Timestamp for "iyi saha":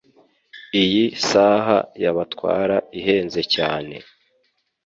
0.83-1.77